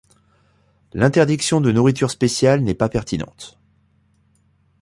[0.93, 3.59] L'interdiction de nourritures spéciales n'est pas pertinente.